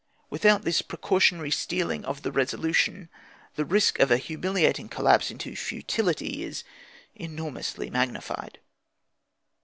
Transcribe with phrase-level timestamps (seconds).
[0.31, 3.07] Without this precautionary steeling of the resolution
[3.53, 6.63] the risk of a humiliating collapse into futility is
[7.13, 8.57] enormously magnified.